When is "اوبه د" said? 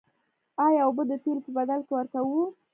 0.87-1.11